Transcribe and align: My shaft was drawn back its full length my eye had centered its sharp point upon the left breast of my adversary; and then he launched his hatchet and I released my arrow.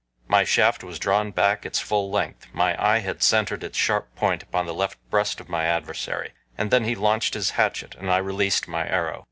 My 0.27 0.43
shaft 0.43 0.83
was 0.83 0.97
drawn 0.97 1.29
back 1.29 1.63
its 1.63 1.79
full 1.79 2.09
length 2.09 2.47
my 2.53 2.75
eye 2.83 3.01
had 3.01 3.21
centered 3.21 3.63
its 3.63 3.77
sharp 3.77 4.15
point 4.15 4.41
upon 4.41 4.65
the 4.65 4.73
left 4.73 4.97
breast 5.11 5.39
of 5.39 5.47
my 5.47 5.65
adversary; 5.67 6.33
and 6.57 6.71
then 6.71 6.85
he 6.85 6.95
launched 6.95 7.35
his 7.35 7.51
hatchet 7.51 7.93
and 7.93 8.09
I 8.11 8.17
released 8.17 8.67
my 8.67 8.87
arrow. 8.89 9.19